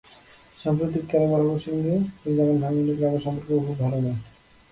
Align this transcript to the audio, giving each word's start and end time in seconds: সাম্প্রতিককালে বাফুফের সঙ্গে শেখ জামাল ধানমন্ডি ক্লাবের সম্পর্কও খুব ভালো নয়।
সাম্প্রতিককালে 0.57 1.27
বাফুফের 1.31 1.61
সঙ্গে 1.65 1.93
শেখ 2.19 2.33
জামাল 2.37 2.57
ধানমন্ডি 2.61 2.93
ক্লাবের 2.97 3.23
সম্পর্কও 3.25 3.65
খুব 3.65 3.77
ভালো 3.79 3.97
নয়। 3.97 4.17